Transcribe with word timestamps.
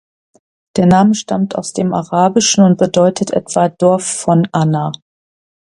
Der 0.77 0.87
Name 0.87 1.13
stammt 1.13 1.55
aus 1.55 1.73
dem 1.73 1.93
Arabischen 1.93 2.63
und 2.63 2.79
bedeutet 2.79 3.29
etwa 3.33 3.69
"Dorf 3.69 4.03
von 4.03 4.47
Anna". 4.51 4.93